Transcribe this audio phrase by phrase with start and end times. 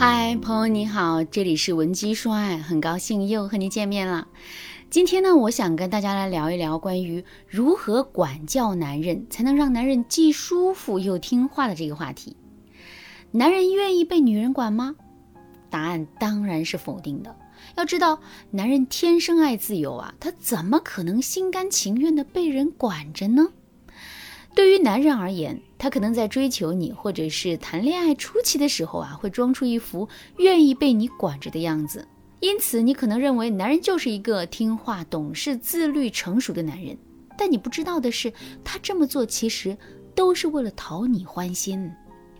[0.00, 4.28] 嗨，朋友你好，这里是文姬说爱，很高兴又和你见面了。
[4.88, 12.36] 今天呢，我想跟大家来聊一聊关于如何管教男人才能让男人既舒服又听话的这个话题。
[13.32, 14.94] 男人愿意被女人管吗？
[15.68, 17.34] 答案当然是否定的。
[17.76, 18.20] 要知道，
[18.52, 23.48] 男人天生爱自由啊，他怎么可能心甘情愿的被人管着呢？
[24.58, 32.04] 对于男人而言，他可能在追求你或者是谈恋爱初期的时候啊，会装出一副愿意被你管着的样子。
[32.40, 36.98] 因此，你可能认为男人就是一个听话、懂事、自律、成熟的男人。
[37.36, 38.32] 但你不知道的是，
[38.64, 39.78] 他这么做其实
[40.12, 41.88] 都是为了讨你欢心。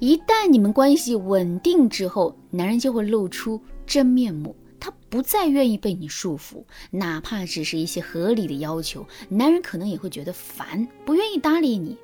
[0.01, 11.97] 一旦你们关系稳定之后，男人就会露出真面目，他不再愿意被你束缚，哪怕只是一些合理的要求，男人可能也会觉得烦，不愿意搭理你。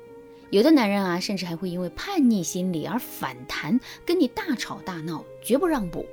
[0.55, 6.05] 有的男人啊，甚至还会因为叛逆心理而反弹，跟你大吵大闹，绝不让步。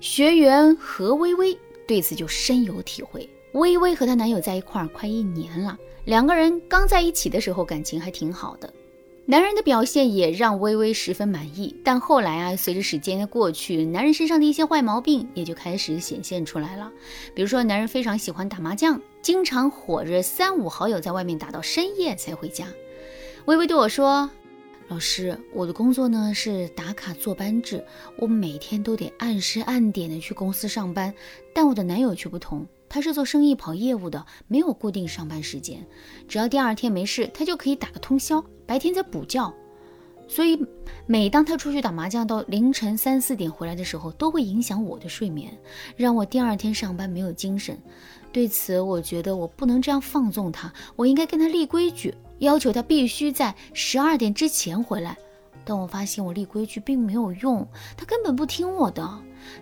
[0.00, 3.28] 学员何微微对此就深有体会。
[3.54, 8.72] 微微和她男友在一块儿快一年了，两个人刚在一起的时候感情还挺好的，
[9.26, 11.74] 男人的表现也让微微十分满意。
[11.82, 16.88] 但后来啊，随着时间的过去，男人身上的一些坏毛病也就开始显现出来了。
[17.34, 22.68] 比如说，男人非常喜欢打麻将，经常伙着三五好友在外面打到深夜才回家。
[23.46, 24.30] 微微对我说
[24.86, 27.84] ：“老师，我的工作呢是打卡坐班制，
[28.16, 31.12] 我每天都得按时按点的去公司上班。
[31.52, 35.84] 但我的男友却不同，他是做生意跑业务的，没有固定上班时间，
[36.28, 39.52] 只要第二天没事，他就可以打个通宵，白天再补觉。
[40.34, 40.58] 所以
[41.04, 45.52] 每当他出去打麻将到凌晨三四点回来的时候，都会影响我的睡眠，
[45.94, 47.78] 让我第二天上班没有精神。
[48.32, 55.18] 对此，我觉得我不能这样放纵他，我应该跟他立规矩。”要求他必须在十二点之前回来，
[55.66, 59.06] 但我发现我立规矩并没有用，他根本不听我的，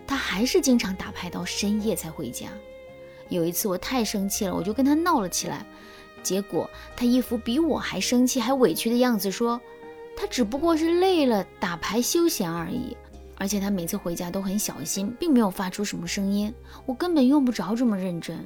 [0.07, 2.47] 他还是经常打牌到深夜才回家。
[3.27, 5.65] 有一次我太生气了，我就跟他闹了起来，
[6.23, 9.59] 结果他一副比我还生气还委屈的样子，说
[10.21, 12.95] 他只不过是累了打牌休闲而已，
[13.37, 16.53] 而且他每次回家都很小心，并没有发出什么声音，
[16.85, 18.37] 我根本用不着这么认真。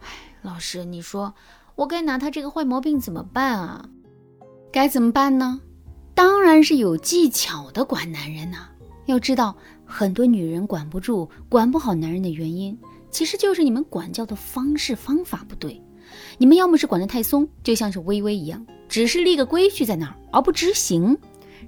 [0.00, 0.08] 唉，
[0.40, 1.34] 老师，你说。
[1.74, 3.86] 我该拿他这个坏毛病怎么办啊？
[4.72, 5.60] 该怎么办呢？
[6.14, 8.70] 当然是有技巧的管男人呐。
[9.04, 12.76] 要知道，很多女人管不住、管不好男人的原因，
[13.10, 15.80] 其实就是你们管教的方式方法不对。
[16.38, 21.16] 你们要么是管得太松，就像是微微一样，只是立个规矩在那儿而不执行，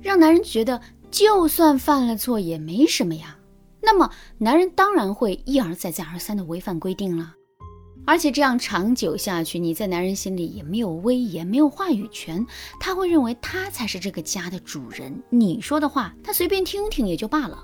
[0.00, 3.36] 让男人觉得就算犯了错也没什么呀。
[3.82, 7.34] 那么，男人当然会一而再、再而三的违反规定了。
[8.06, 12.44] 而且这样长久下去，你在男人心里也没有威严，没有话语权，
[12.81, 17.62] 他会认为他才是这个家的主人，你说的话他随便听听也就罢了。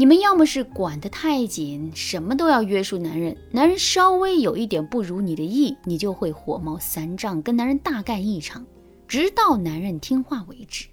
[0.00, 8.64] 你们要么是管得太紧，什么都要约束男人，男人稍微有一点不如你的意，你就会火冒三丈，跟男人大干一场，
[9.06, 10.86] 直到男人听话为止。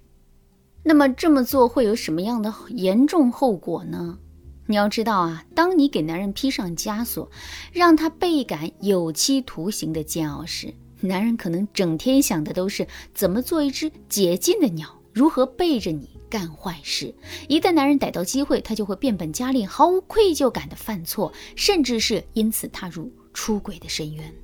[0.82, 4.18] 那么这么做会有什么样的严重后果呢？
[4.66, 7.30] 你要知道啊，当你给男人披上枷锁，
[7.72, 17.14] 让他倍感有期徒刑的煎熬时，男人可能整天想的都是怎么做一只解禁的鸟，如何背着你干坏事。
[17.48, 24.34] 一旦男人逮到机会，他就会变本加厉，毫无愧疚感的犯错，甚至是因此踏入出轨的深渊。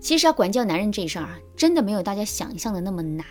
[0.00, 3.26] 其实啊，管教男人这事儿啊，真的没有大家想象的那么难。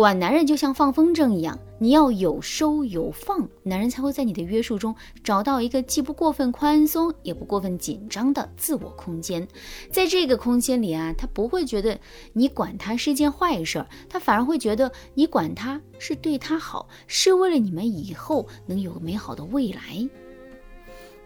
[0.00, 9.46] 管男人就像放风筝一样，你要有收有放，男人才会在你的约束中找到一个既不过分宽松也不过分紧张的自我空间。
[9.90, 12.00] 在这个空间里啊，他不会觉得
[12.32, 20.08] 你管他是一件坏事儿，他反而会觉得你管他是对他好，是为了你们以后能有个美好的未来。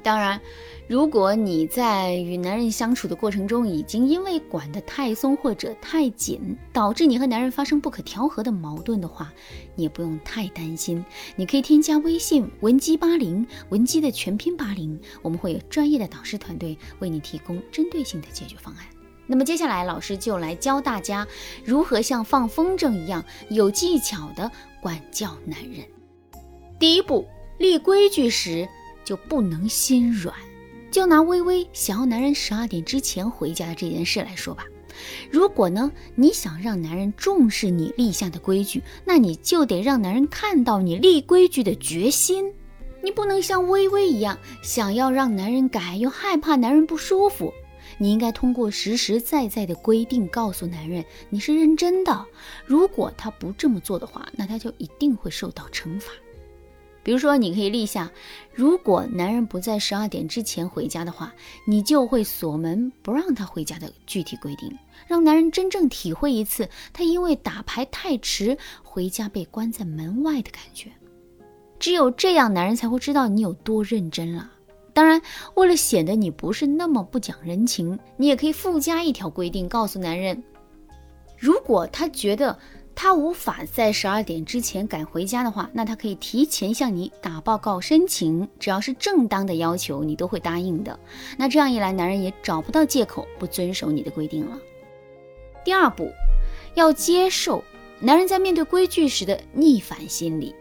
[0.04, 0.38] 当然，
[0.86, 9.32] 如果你在与男人相处的过程中，已经因为管得太松或者太紧，导致你和男人发生不可调和的矛盾的话，
[9.74, 11.02] 你也不用太担心。
[11.36, 18.84] 你可以添加微信文姬八零，文姬的全拼八零，我们会有专业的导师团队为你提供针对性的解决方案。
[19.26, 21.26] 那么接下来，老师就来教大家
[21.64, 24.50] 如何像放风筝一样有技巧的
[24.82, 25.82] 管教男人。
[26.78, 27.26] 第一步，
[27.56, 28.68] 立规矩时。
[29.04, 30.34] 就不能心软。
[30.90, 34.64] 就拿微微想要男人十二点之前回家的这件事来说吧，
[35.28, 42.52] 如果呢你想让男人重视你立下的规矩，那你就得让男人看到你立规矩的决心。
[43.02, 47.52] 你不能像微微一样，想要让男人改又害怕男人不舒服。
[47.98, 52.24] 你应该通过实实在在的规定告诉男人你是认真的。
[52.64, 56.12] 如果他不这么做的话，那他就一定会受到惩罚。
[57.04, 58.10] 比如说，你可以立下，
[58.54, 61.32] 如果男人不在十二点之前回家的话，
[61.66, 70.90] 你就会锁门不让他回家的具体规定，让男人真正体会一次他因为打牌太迟回家被关在门外的感觉。
[71.78, 74.50] 只有这样，男人才会知道你有多认真了。
[74.94, 75.20] 当然，
[75.56, 80.42] 为了显得你不是那么不讲人情，你也可以附加一条规定，告诉男人，
[81.36, 82.58] 如果他觉得。
[82.94, 90.98] 他无法在十二点之前赶回家的话，那他可以提前向你打报告申请，只要是正当的要求，你都会答应的。
[91.36, 94.58] 那这样一来，男人也找不到借口不遵守你的规定了。
[95.64, 96.08] 第二步，
[96.74, 97.64] 要接受
[98.00, 100.54] 男人在面对规矩时的逆反心理。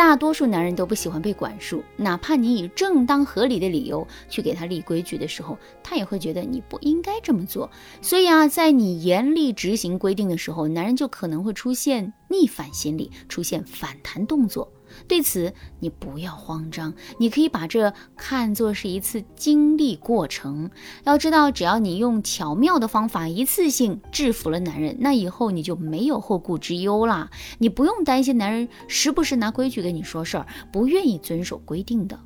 [0.00, 7.70] 大多数男人都不喜欢被管束，哪怕你以正当合理的理由去给他立规矩的时候，他也会觉得你不应该这么做。
[8.00, 14.72] 所以啊，在你严厉执行规定的时候，男人就可能会出现逆反心理，出现反弹动作。
[15.08, 20.70] 对此，你不要慌张，你可以把这看作是一次经历过程。
[21.04, 27.30] 要知道，只要你用巧妙的方法一次性制服了男人，那以后你就没有后顾之忧啦。
[27.58, 32.18] 你不用担心男人时不时拿规矩跟你说事儿，不愿意遵守规定的。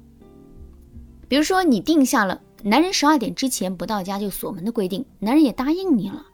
[1.27, 6.27] 比如说，你定下了男人十二点之前不到家就锁门的规定，男人也答应你了。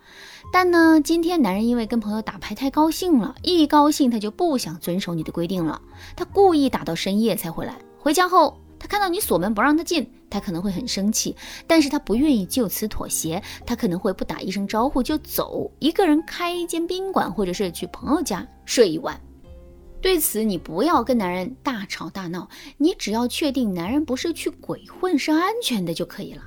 [0.53, 5.81] 但呢，今天男人因为跟朋友打牌太高兴了，一高兴他就不想遵守你的规定了。
[6.17, 7.79] 他故意打到深夜才回来。
[7.99, 11.37] 回家后，他看到你锁门不让他进，他可能会很生气，
[11.69, 19.19] 但是他不愿意就此妥协，他可能会不打一声招呼就走，一个人开一间宾馆，或者是去朋友家睡一晚。
[20.03, 26.43] 对此，你不要跟男人大吵大闹，你只要确定男人不是去鬼混，是安全的就可以了。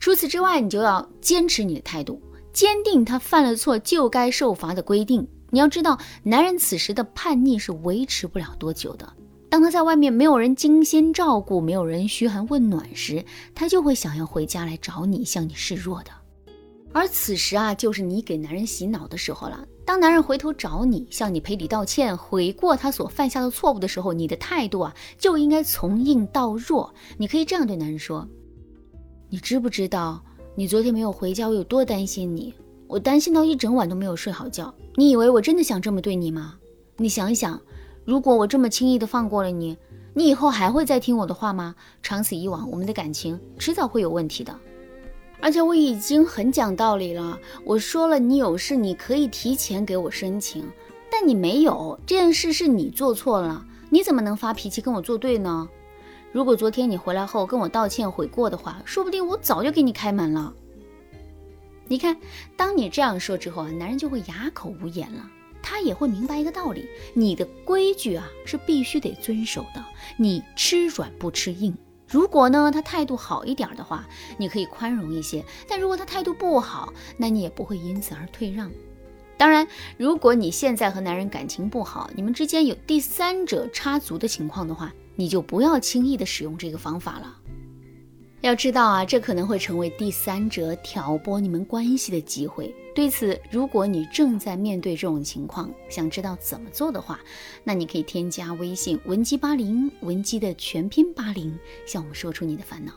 [0.00, 2.20] 除此之外，你就要坚持你的态度。
[2.58, 5.28] 坚定他犯了错就该受罚的规定。
[5.50, 9.08] 你要知道，男人此时的叛逆是维持不了多久的。
[9.48, 13.24] 当他在外面没有人精心照顾，没有人嘘寒问暖时，
[13.54, 16.10] 他就会想要回家来找你，向你示弱的。
[16.92, 19.64] 而此时啊，就是你给男人洗脑的时候了。
[19.84, 26.92] 当男人回头找你，向你赔礼道歉，悔过他所犯下的错误的时候，你的态度啊，就应该从硬到弱。
[27.18, 28.28] 你可以这样对男人说
[29.30, 30.20] ：“你知不知道？”
[30.58, 32.52] 你昨天没有回家，我有多担心你？
[32.88, 34.74] 我担心到一整晚都没有睡好觉。
[34.96, 36.56] 你以为我真的想这么对你吗？
[36.96, 37.62] 你想想，
[38.04, 39.76] 如果我这么轻易的放过了你，
[40.14, 41.76] 你以后还会再听我的话吗？
[42.02, 44.52] 长此以往，我们的感情迟早会有问题的。
[45.38, 50.64] 而且我已经很讲道理了，我说了，你有事你可以提前给我申请，
[51.08, 55.68] 但你没有，这件事是你做错了，你怎么能发脾气跟我作对呢？
[56.30, 60.52] 如果昨天你回来后跟我道歉悔过的话，说不定我早就给你开门了。
[61.86, 62.16] 你看，
[62.56, 65.28] 当你这样说之后啊，男人就会哑口无言了。
[65.62, 69.84] 他也会明白一个道理：你的规矩啊是必须得遵守的，
[70.16, 71.74] 你吃软不吃硬。
[72.06, 78.70] 如果呢他态度好一点的话，你可以宽容一些；但如果他态度不好，那你也不会因此而退让。
[79.38, 87.36] 当然，如果你现在和男人感情不好，你们之间有第三者插足的情况的话，你就不要轻易的使用这个方法了。
[88.40, 92.74] 要知道啊，这可能会成为第三者挑拨你们关系的机会。
[92.94, 97.20] 对此，如果你正在面对这种情况，想知道怎么做的话，
[97.62, 102.92] 那你可以添加微信文姬八零，文姬的全拼八零，向我们说出你的烦恼。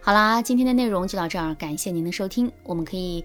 [0.00, 2.50] 好啦，今天的内容就到这儿，感谢您的收听。
[2.64, 3.24] 我们可以。